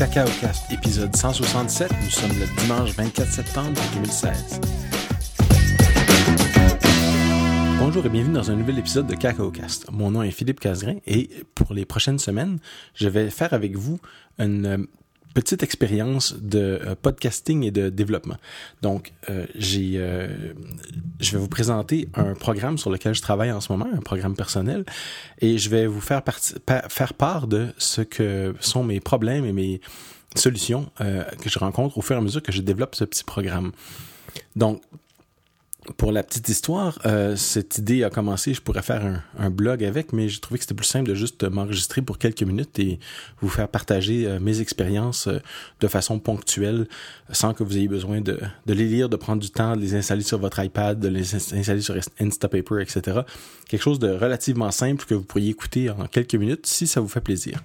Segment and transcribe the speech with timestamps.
[0.00, 1.92] CacaoCast, épisode 167.
[2.02, 4.58] Nous sommes le dimanche 24 septembre 2016.
[7.78, 9.92] Bonjour et bienvenue dans un nouvel épisode de CacaoCast.
[9.92, 12.60] Mon nom est Philippe Casgrain et pour les prochaines semaines,
[12.94, 14.00] je vais faire avec vous
[14.38, 14.78] une euh,
[15.34, 18.36] petite expérience de euh, podcasting et de développement.
[18.82, 19.92] Donc, euh, j'ai,
[21.20, 24.36] je vais vous présenter un programme sur lequel je travaille en ce moment, un programme
[24.36, 24.84] personnel,
[25.40, 26.22] et je vais vous faire,
[26.88, 29.80] faire part de ce que sont mes problèmes et mes
[30.36, 33.72] solutions que je rencontre au fur et à mesure que je développe ce petit programme.
[34.56, 34.82] Donc,
[35.96, 40.12] pour la petite histoire, euh, cette idée a commencé, je pourrais faire un, blog avec,
[40.12, 42.98] mais j'ai trouvé que c'était plus simple de juste m'enregistrer pour quelques minutes et
[43.40, 45.38] vous faire partager euh, mes expériences euh,
[45.80, 46.86] de façon ponctuelle,
[47.32, 49.94] sans que vous ayez besoin de, de, les lire, de prendre du temps, de les
[49.94, 53.20] installer sur votre iPad, de les installer sur Instapaper, etc.
[53.68, 57.08] Quelque chose de relativement simple que vous pourriez écouter en quelques minutes si ça vous
[57.08, 57.62] fait plaisir.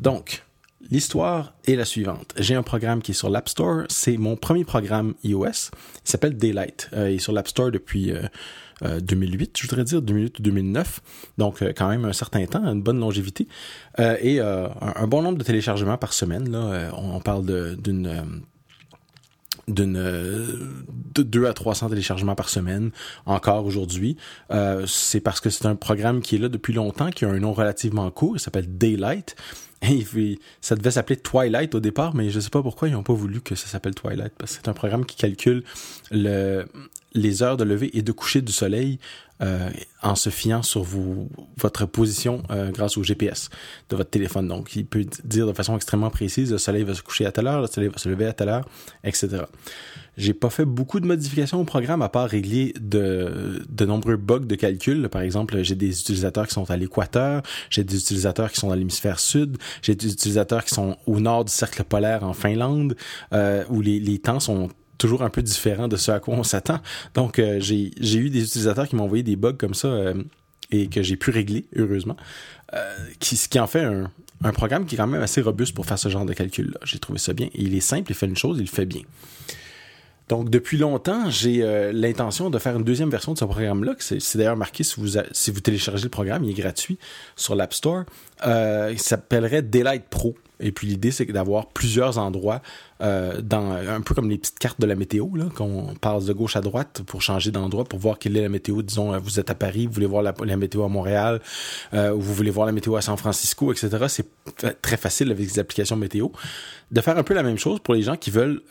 [0.00, 0.42] Donc,
[0.90, 2.34] L'histoire est la suivante.
[2.36, 3.84] J'ai un programme qui est sur l'App Store.
[3.88, 5.44] C'est mon premier programme iOS.
[5.44, 6.90] Il s'appelle Daylight.
[6.92, 8.12] Euh, il est sur l'App Store depuis
[8.82, 11.00] 2008, euh, euh, je voudrais dire, 2008 ou 2009.
[11.38, 13.46] Donc, quand même un certain temps, une bonne longévité.
[13.98, 16.50] et un, bon nombre de téléchargements par semaine.
[16.50, 18.42] Là, on, parle d'une
[19.68, 22.90] d'une de 2 à 300 téléchargements par semaine
[23.26, 24.16] encore aujourd'hui.
[24.86, 27.52] c'est parce que c'est un programme qui est là depuis longtemps, qui a un nom
[27.52, 29.36] relativement court, il s'appelle Daylight.
[30.60, 33.40] Ça devait s'appeler Twilight au départ, mais je sais pas pourquoi ils n'ont pas voulu
[33.40, 35.64] que ça s'appelle Twilight, parce que c'est un programme qui calcule
[36.10, 36.64] le,
[37.14, 38.98] les heures de lever et de coucher du soleil
[39.42, 39.70] euh,
[40.02, 40.86] en se fiant sur
[41.56, 43.50] votre position euh, grâce au GPS
[43.88, 44.46] de votre téléphone.
[44.46, 47.48] Donc, il peut dire de façon extrêmement précise, le soleil va se coucher à telle
[47.48, 48.68] heure, le soleil va se lever à telle heure,
[49.02, 49.42] etc.
[50.16, 54.40] J'ai pas fait beaucoup de modifications au programme à part régler de, de nombreux bugs
[54.40, 55.08] de calcul.
[55.08, 58.74] Par exemple, j'ai des utilisateurs qui sont à l'équateur, j'ai des utilisateurs qui sont dans
[58.74, 62.94] l'hémisphère sud, j'ai des utilisateurs qui sont au nord du cercle polaire en Finlande,
[63.32, 64.68] euh, où les, les temps sont
[64.98, 66.80] toujours un peu différents de ce à quoi on s'attend.
[67.14, 70.14] Donc, euh, j'ai eu des utilisateurs qui m'ont envoyé des bugs comme ça euh,
[70.70, 72.16] et que j'ai pu régler, heureusement.
[72.74, 74.10] Euh, qui, ce qui en fait un,
[74.44, 76.78] un programme qui est quand même assez robuste pour faire ce genre de calcul-là.
[76.84, 77.48] J'ai trouvé ça bien.
[77.54, 79.02] il est simple, il fait une chose, il le fait bien.
[80.32, 83.92] Donc, depuis longtemps, j'ai euh, l'intention de faire une deuxième version de ce programme-là.
[83.98, 86.98] C'est d'ailleurs marqué si vous, téléchargez le programme, il est gratuit
[87.36, 88.04] sur l'App Store.
[88.46, 90.34] Euh, il s'appellerait Daylight Pro.
[90.58, 92.62] Et puis l'idée, c'est d'avoir plusieurs endroits,
[93.02, 96.56] euh, dans un peu comme les petites cartes de la météo, qu'on passe de gauche
[96.56, 98.80] à droite pour changer d'endroit, pour voir quelle est la météo.
[98.80, 101.42] Disons, vous êtes à Paris, vous voulez voir la, météo à Montréal,
[101.92, 104.06] ou vous voulez voir la météo à San Francisco, etc.
[104.08, 106.28] C'est très facile avec les applications météo.
[106.90, 108.62] De faire un peu la même chose pour les gens qui veulent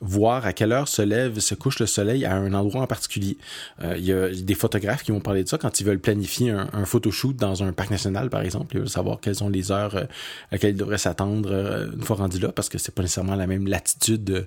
[0.00, 3.36] voir à quelle heure se lève, se couche le soleil à un endroit en particulier.
[3.82, 6.50] Euh, il y a des photographes qui vont parler de ça quand ils veulent planifier
[6.50, 8.76] un, un photoshoot dans un parc national, par exemple.
[8.76, 10.04] Ils veulent savoir quelles sont les heures euh,
[10.50, 13.34] à laquelle ils devraient s'attendre euh, une fois rendu là, parce que c'est pas nécessairement
[13.34, 14.46] la même latitude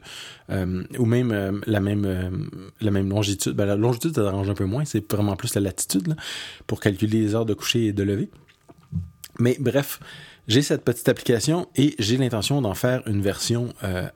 [0.50, 2.50] ou même la même
[2.82, 3.54] la même longitude.
[3.54, 6.16] Ben, la longitude, ça dérange un peu moins, c'est vraiment plus la latitude
[6.68, 8.30] pour calculer les heures de coucher et de lever.
[9.40, 10.00] Mais bref,
[10.48, 13.74] j'ai cette petite application et j'ai l'intention d'en faire une version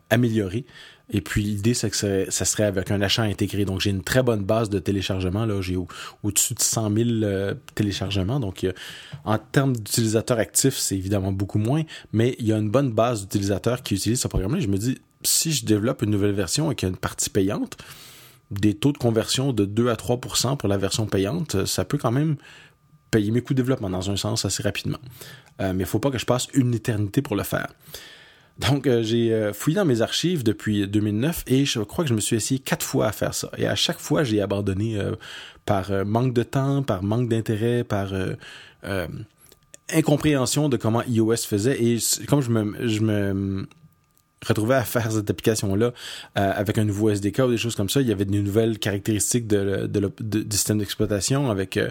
[0.10, 0.66] améliorée
[1.10, 3.64] et puis l'idée, c'est que ça serait avec un achat intégré.
[3.64, 5.46] Donc j'ai une très bonne base de téléchargement.
[5.46, 8.40] Là, j'ai au-dessus de 100 000 euh, téléchargements.
[8.40, 8.66] Donc
[9.24, 13.22] en termes d'utilisateurs actifs, c'est évidemment beaucoup moins, mais il y a une bonne base
[13.22, 14.60] d'utilisateurs qui utilisent ce programme-là.
[14.60, 17.30] Je me dis, si je développe une nouvelle version et qu'il y a une partie
[17.30, 17.78] payante,
[18.52, 22.12] des taux de conversion de 2 à 3% pour la version payante, ça peut quand
[22.12, 22.36] même
[23.12, 25.00] payer mes coûts de développement dans un sens assez rapidement.
[25.62, 27.68] Euh, mais il faut pas que je passe une éternité pour le faire.
[28.60, 32.16] Donc, euh, j'ai euh, fouillé dans mes archives depuis 2009 et je crois que je
[32.16, 33.52] me suis essayé quatre fois à faire ça.
[33.58, 35.12] Et à chaque fois, j'ai abandonné euh,
[35.66, 38.14] par manque de temps, par manque d'intérêt, par
[39.94, 41.84] incompréhension de comment iOS faisait.
[41.84, 41.98] Et
[42.28, 43.68] comme je me, je me
[44.46, 45.94] retrouver à faire cette application-là
[46.38, 48.02] euh, avec un nouveau SDK ou des choses comme ça.
[48.02, 51.50] Il y avait des nouvelles caractéristiques de, de, du système d'exploitation.
[51.50, 51.90] Avec, euh,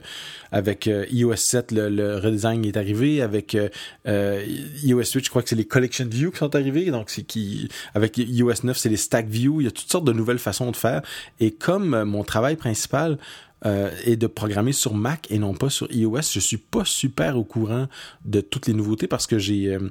[0.53, 3.21] avec euh, iOS 7, le, redesign est arrivé.
[3.21, 6.91] Avec iOS 8, je crois que c'est les Collection View qui sont arrivés.
[6.91, 9.61] Donc, c'est qui, avec iOS 9, c'est les Stack View.
[9.61, 11.03] Il y a toutes sortes de nouvelles façons de faire.
[11.41, 13.19] Et comme mon travail principal
[13.67, 16.23] euh, et de programmer sur Mac et non pas sur iOS.
[16.33, 17.89] Je suis pas super au courant
[18.25, 19.91] de toutes les nouveautés parce que j'ai, euh,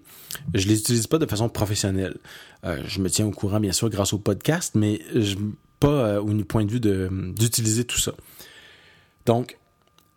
[0.54, 2.16] je les utilise pas de façon professionnelle.
[2.64, 5.36] Euh, je me tiens au courant bien sûr grâce au podcast, mais je,
[5.82, 8.14] pas au point de vue de, d'utiliser tout ça.
[9.26, 9.58] Donc,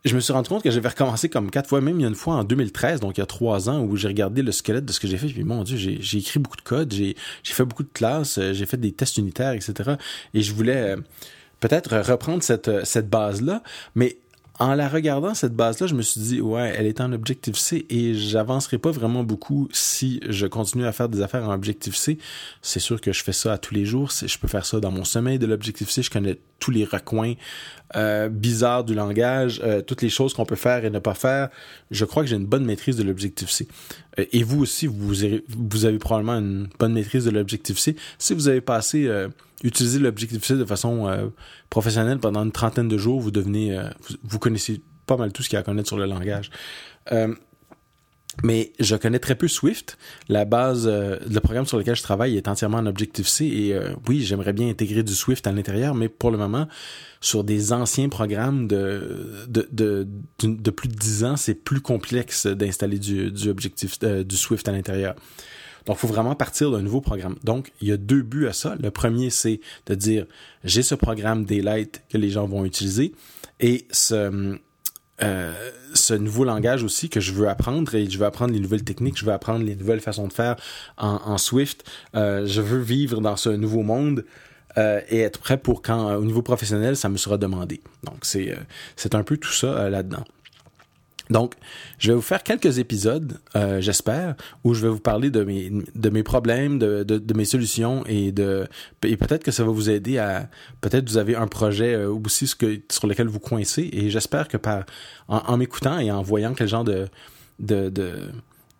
[0.05, 2.09] je me suis rendu compte que j'avais recommencé comme quatre fois, même il y a
[2.09, 4.85] une fois en 2013, donc il y a trois ans, où j'ai regardé le squelette
[4.85, 7.17] de ce que j'ai fait, puis mon Dieu, j'ai, j'ai écrit beaucoup de code, j'ai,
[7.43, 9.97] j'ai fait beaucoup de classes, j'ai fait des tests unitaires, etc.
[10.33, 10.95] Et je voulais
[11.61, 13.63] peut-être reprendre cette, cette base-là,
[13.95, 14.19] mais
[14.61, 18.15] en la regardant, cette base-là, je me suis dit, ouais, elle est en Objective-C et
[18.15, 22.19] j'avancerai pas vraiment beaucoup si je continue à faire des affaires en Objective-C.
[22.61, 24.11] C'est sûr que je fais ça à tous les jours.
[24.11, 26.03] Je peux faire ça dans mon sommeil de l'Objective-C.
[26.03, 27.35] Je connais tous les recoins
[27.95, 31.51] euh, bizarres du langage, euh, toutes les choses qu'on peut faire et ne pas faire.
[31.93, 33.69] Je crois que j'ai une bonne maîtrise de l'Objective-C.
[34.19, 35.15] Euh, et vous aussi, vous
[35.57, 37.95] vous avez probablement une bonne maîtrise de l'Objective-C.
[38.19, 39.09] Si vous avez passé...
[39.65, 41.29] Euh, utiliser l'Objective-C de façon euh,
[41.71, 43.89] professionnelle pendant une trentaine de jours, vous devenez, euh,
[44.23, 46.51] vous, connaissez pas mal tout ce qu'il y a à connaître sur le langage.
[47.13, 47.35] Euh,
[48.45, 49.99] mais je connais très peu Swift.
[50.29, 53.77] La base, le programme sur lequel je travaille est entièrement en Objective-C et
[54.07, 56.69] oui, j'aimerais bien intégrer du Swift à l'intérieur, mais pour le moment,
[57.21, 60.07] sur des anciens programmes de, de, de,
[60.45, 64.73] de, plus de 10 ans, c'est plus complexe d'installer du, du, Objective, du Swift à
[64.73, 65.17] l'intérieur.
[65.89, 67.37] Donc, il faut vraiment partir d'un nouveau programme.
[67.45, 68.77] Donc, il y a deux buts à ça.
[68.79, 70.27] Le premier, c'est de dire,
[70.63, 73.15] j'ai ce programme Daylight que les gens vont utiliser
[73.59, 74.59] et ce,
[75.23, 78.85] euh, ce nouveau langage aussi que je veux apprendre et je veux apprendre les nouvelles
[78.85, 80.57] techniques, je veux apprendre les nouvelles façons de faire
[80.99, 81.85] en, Swift.
[82.15, 84.27] Euh, je veux vivre dans ce nouveau monde.
[84.77, 87.81] Euh, et être prêt pour quand, au niveau professionnel, ça me sera demandé.
[88.05, 90.25] Donc, c'est un peu tout ça là-dedans.
[91.31, 91.55] Donc,
[91.99, 94.35] je vais vous faire quelques épisodes, euh, j'espère,
[94.65, 98.05] où je vais vous parler de mes de mes problèmes, de, de, de mes solutions
[98.07, 98.67] et de
[99.03, 100.49] et peut-être que ça va vous aider à
[100.81, 104.49] peut-être vous avez un projet euh, aussi ce que, sur lequel vous coincez et j'espère
[104.49, 104.85] que par
[105.29, 107.09] en, m'écoutant et en voyant quel genre de
[107.59, 108.31] de, de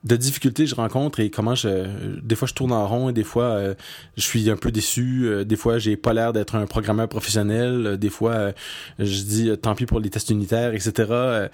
[0.05, 3.25] de difficultés je rencontre et comment je des fois je tourne en rond et des
[3.25, 3.75] fois euh,
[4.17, 7.99] je suis un peu déçu euh, des fois j'ai pas l'air d'être un programmeur professionnel
[7.99, 8.53] des fois
[8.99, 11.49] je dis tant pis pour les tests unitaires etc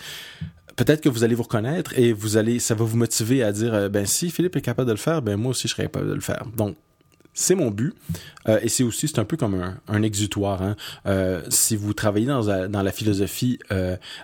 [0.76, 3.75] peut-être que vous allez vous reconnaître et vous allez, ça va vous motiver à dire,
[3.75, 6.09] euh, ben si Philippe est capable de le faire, ben moi aussi je serais capable
[6.09, 6.47] de le faire.
[6.56, 6.76] Donc
[7.32, 7.94] c'est mon but
[8.49, 10.62] euh, et c'est aussi c'est un peu comme un, exutoire.
[10.62, 10.76] Hein.
[11.06, 13.59] Euh, si vous travaillez dans, dans la philosophie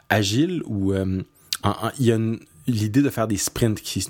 [0.08, 4.06] agile ou il y a une, l'idée de faire des sprints qui,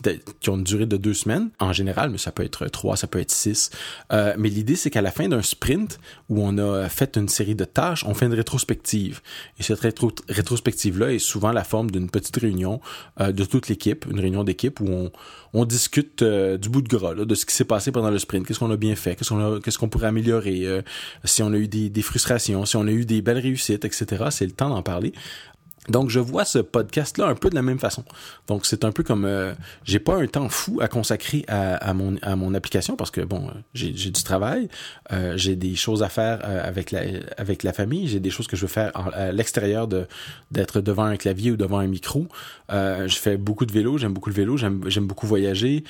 [0.49, 3.20] ont une durée de deux semaines, en général, mais ça peut être trois, ça peut
[3.20, 3.70] être six.
[4.12, 5.99] Euh, mais l'idée, c'est qu'à la fin d'un sprint,
[6.29, 9.20] où on a fait une série de tâches, on fait une rétrospective.
[9.58, 12.81] Et cette rétro rétrospective-là est souvent la forme d'une petite réunion
[13.20, 15.11] euh, de toute l'équipe, une réunion d'équipe où
[15.53, 18.19] on, discute euh, du bout de gras, là, de ce qui s'est passé pendant le
[18.19, 20.82] sprint, qu'est-ce qu'on a bien fait, qu'est-ce qu'on pourrait améliorer,
[21.25, 24.26] si on a eu des frustrations, si on a eu des belles réussites, etc.
[24.31, 25.12] C'est le temps d'en parler.
[25.88, 28.05] Donc, je vois ce podcast-là un peu de la même façon.
[28.49, 29.55] Donc, c'est un peu comme euh,
[29.85, 33.50] j'ai pas un temps fou à consacrer à, mon à mon application parce que bon,
[33.73, 34.69] j'ai du travail,
[35.11, 37.00] euh, j'ai des choses à faire euh, avec la
[37.38, 40.06] avec la famille, j'ai des choses que je veux faire à l'extérieur de
[40.50, 42.27] d'être devant un clavier ou devant un micro.
[42.71, 45.85] Euh, je fais beaucoup de vélo, j'aime beaucoup le vélo, j'aime beaucoup voyager.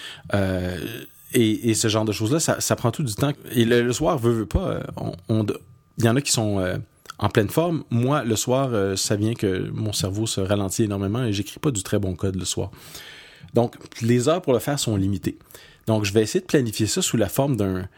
[1.32, 3.32] Et, ce genre de choses-là, ça, prend tout du temps.
[3.52, 4.81] Et le, soir, veut, veut pas,
[5.28, 6.60] il y en a qui sont
[7.20, 7.84] en pleine forme.
[7.90, 11.70] Moi, le soir, euh, ça vient que mon cerveau se ralentit énormément et j'écris pas
[11.70, 12.70] du très bon code le soir.
[13.55, 15.38] Donc, les heures pour le faire sont limitées.
[15.87, 17.88] Donc, je vais essayer de planifier ça sous la forme d'un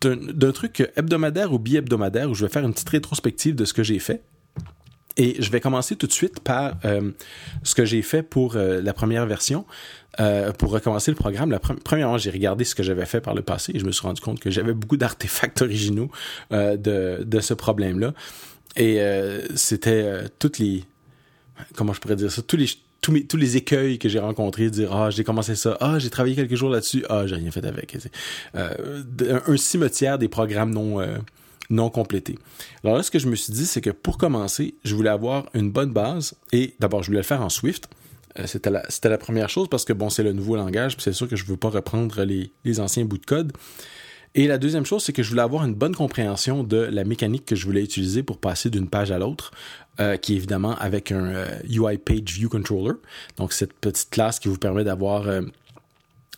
[0.00, 3.82] d'un truc hebdomadaire ou bi-hebdomadaire où je vais faire une petite rétrospective de ce que
[3.82, 4.22] j'ai fait.
[5.18, 7.10] Et je vais commencer tout de suite par euh,
[7.64, 9.66] ce que j'ai fait pour euh, la première version.
[10.20, 13.72] Euh, pour recommencer le programme, premièrement, j'ai regardé ce que j'avais fait par le passé
[13.74, 16.10] et je me suis rendu compte que j'avais beaucoup d'artefacts originaux
[16.50, 18.14] de, ce problème-là.
[18.74, 19.00] Et
[19.54, 20.82] c'était toutes les...
[21.76, 22.42] Comment je pourrais dire ça?
[22.42, 22.66] Tous les,
[23.00, 26.56] tous, les écueils que j'ai rencontrés, dire ah j'ai commencé ça, ah j'ai travaillé quelques
[26.56, 27.96] jours là-dessus, ah j'ai rien fait avec.
[28.54, 31.00] Un, cimetière des programmes non
[31.70, 32.38] non complétés.
[32.84, 35.46] Alors là, ce que je me suis dit, c'est que pour commencer, je voulais avoir
[35.54, 37.88] une bonne base et d'abord je voulais le faire en Swift.
[38.38, 41.28] Euh, c'était la, première chose parce que bon, c'est le nouveau langage, puis c'est sûr
[41.28, 43.52] que je veux pas reprendre les, anciens bouts de code.
[44.34, 47.46] Et la deuxième chose, c'est que je voulais avoir une bonne compréhension de la mécanique
[47.46, 49.52] que je voulais utiliser pour passer d'une page à l'autre,
[50.00, 52.94] euh, qui est évidemment avec un UI euh, Page View Controller.
[53.36, 55.26] Donc cette petite classe qui vous permet d'avoir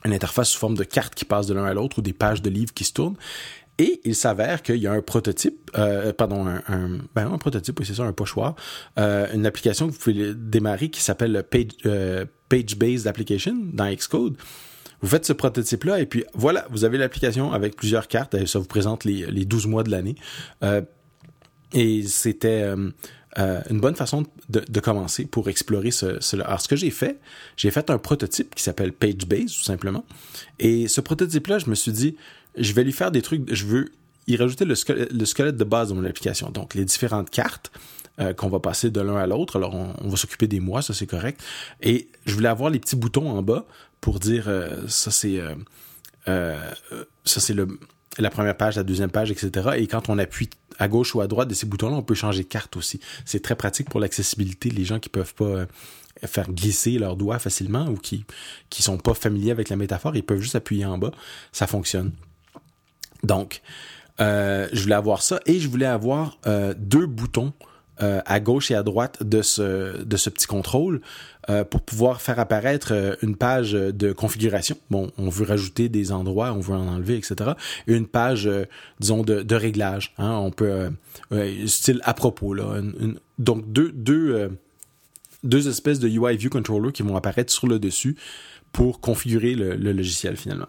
[0.05, 2.43] une interface sous forme de carte qui passe de l'un à l'autre ou des pages
[2.43, 3.17] de livres qui se tournent.
[3.79, 7.81] Et il s'avère qu'il y a un prototype, euh, pardon, un, un, ben un prototype,
[7.81, 8.55] oui, c'est ça, un pochoir,
[8.99, 13.91] euh, une application que vous pouvez démarrer qui s'appelle Page, euh, Page Based Application dans
[13.91, 14.37] Xcode.
[15.01, 18.35] Vous faites ce prototype-là et puis voilà, vous avez l'application avec plusieurs cartes.
[18.35, 20.15] Et ça vous présente les, les 12 mois de l'année.
[20.63, 20.83] Euh,
[21.73, 22.91] et c'était euh,
[23.39, 27.21] euh, une bonne façon de, commencer pour explorer ce, ce Alors, ce que j'ai fait,
[27.57, 30.05] j'ai fait un prototype qui s'appelle PageBase, tout simplement.
[30.59, 32.17] Et ce prototype-là, je me suis dit,
[32.61, 33.91] je vais lui faire des trucs, je veux
[34.27, 36.51] y rajouter le squelette, de base de mon application.
[36.51, 37.73] Donc, les différentes cartes
[38.21, 39.57] euh, qu'on va passer de l'un à l'autre.
[39.57, 41.41] Alors, on, va s'occuper des mois, ça c'est correct.
[41.81, 43.67] Et je voulais avoir les petits boutons en bas
[44.01, 45.41] pour dire, euh, ça c'est...
[46.29, 46.71] Euh,
[47.25, 47.57] ça c'est
[48.19, 49.71] la première page, la deuxième page, etc.
[49.77, 52.43] Et quand on appuie à gauche ou à droite de ces boutons-là, on peut changer
[52.43, 53.01] de carte aussi.
[53.25, 55.67] C'est très pratique pour l'accessibilité, les gens qui peuvent pas
[56.27, 58.25] faire glisser leurs doigts facilement ou qui
[58.69, 61.13] qui sont pas familiers avec la métaphore, ils peuvent juste appuyer en bas,
[61.53, 62.13] ça fonctionne.
[63.23, 63.63] Donc,
[64.21, 67.53] euh, je voulais avoir ça et je voulais avoir euh, deux boutons
[68.03, 71.01] euh, à gauche et à droite de ce, de ce petit contrôle
[71.69, 74.77] pour pouvoir faire apparaître une page de configuration.
[74.89, 77.55] Bon, on veut rajouter des endroits, on veut en enlever, etc.
[77.89, 78.49] Et une page,
[79.01, 80.15] disons, de, de réglage.
[80.19, 80.93] Hein, on peut,
[81.67, 82.81] style à propos, là.
[83.41, 84.53] donc, deux, deux,
[85.43, 88.15] deux espèces de UI View Controller qui vont apparaître sur le dessus
[88.71, 90.69] pour configurer le logiciel finalement.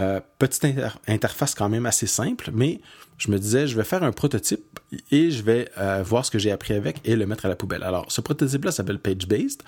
[0.00, 0.64] Euh, petite
[1.08, 2.80] interface quand même assez simple, mais
[3.16, 4.78] je me disais, je vais faire un prototype
[5.10, 7.56] et je vais euh, voir ce que j'ai appris avec et le mettre à la
[7.56, 7.82] poubelle.
[7.82, 9.62] Alors, ce prototype-là s'appelle PageBased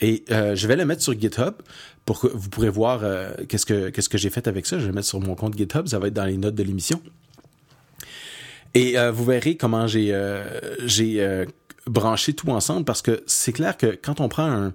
[0.00, 1.54] et euh, je vais le mettre sur GitHub
[2.04, 3.02] pour que vous pourrez voir
[3.48, 4.76] qu'est-ce que qu'est-ce que j'ai fait avec ça.
[4.78, 6.62] Je vais le mettre sur mon compte GitHub, ça va être dans les notes de
[6.62, 7.02] l'émission.
[8.74, 10.14] Et vous verrez comment j'ai
[11.86, 14.72] branché tout ensemble parce que c'est clair que quand on prend un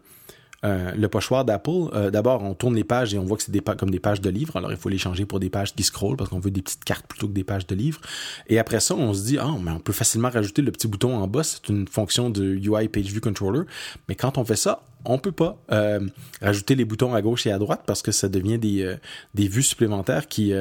[0.63, 3.59] le pochoir d'Apple, euh, d'abord, on tourne les pages et on voit que c'est des
[3.59, 4.55] comme des pages de livres.
[4.55, 6.85] Alors, il faut les changer pour des pages qui scrollent parce qu'on veut des petites
[6.85, 7.99] cartes plutôt que des pages de livres.
[8.47, 11.17] Et après ça, on se dit, ah, mais on peut facilement rajouter le petit bouton
[11.17, 11.43] en bas.
[11.43, 13.63] C'est une fonction de UI Page View Controller.
[14.07, 15.99] Mais quand on fait ça, on peut pas euh,
[16.41, 18.95] rajouter les boutons à gauche et à droite parce que ça devient des,
[19.33, 20.53] des vues supplémentaires qui...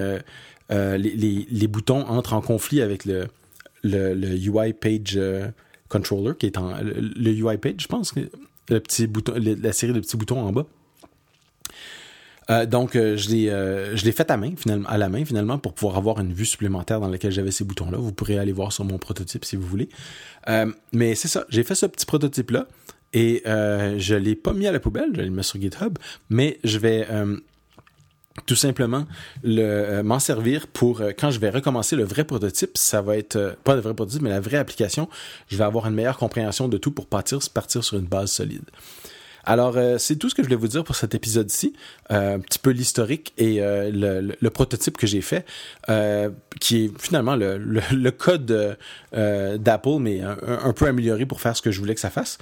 [0.71, 0.97] Les,
[1.51, 3.27] les, boutons entrent en conflit avec le,
[3.83, 5.21] le, le UI Page
[5.91, 6.73] Controller qui est en...
[6.81, 8.21] Le, UI Page, je pense que
[8.69, 10.67] le petit bouton, la série de petits boutons en bas.
[12.51, 14.39] Euh, donc, euh, je l'ai, euh, je l'ai fait à
[14.87, 17.99] à la main, finalement, pour pouvoir avoir une vue supplémentaire dans laquelle j'avais ces boutons-là.
[17.99, 19.89] Vous pourrez aller voir sur mon prototype si vous voulez.
[20.93, 22.67] mais c'est ça, j'ai fait ce petit prototype-là
[23.13, 25.99] et je l'ai pas mis à la poubelle, je l'ai mis sur GitHub,
[26.31, 27.07] mais je vais
[28.47, 29.07] tout simplement
[29.43, 33.17] le euh, m'en servir pour euh, quand je vais recommencer le vrai prototype, ça va
[33.17, 35.09] être euh, pas le vrai prototype mais la vraie application,
[35.49, 38.65] je vais avoir une meilleure compréhension de tout pour partir partir sur une base solide.
[39.45, 41.73] Alors, c'est tout ce que je voulais vous dire pour cet épisode-ci.
[42.11, 45.45] un petit peu l'historique et le, prototype que j'ai fait,
[46.61, 48.79] qui est finalement le, code
[49.13, 52.39] d'Apple, mais un, peu amélioré pour faire ce que je voulais que ça fasse.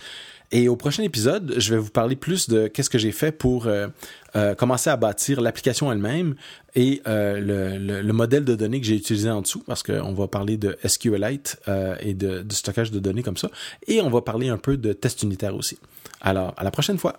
[0.53, 3.67] Et au prochain épisode, je vais vous parler plus de qu'est-ce que j'ai fait pour
[3.67, 3.87] euh,
[4.35, 6.35] euh, commencer à bâtir l'application elle-même
[6.75, 10.27] et euh, le, le, modèle de données que j'ai utilisé en dessous, parce qu'on va
[10.27, 11.61] parler de SQLite
[12.01, 13.51] et de, de, stockage de données comme ça.
[13.87, 15.79] Et on va parler un peu de test unitaire aussi.
[16.21, 17.19] Alors, à la prochaine fois.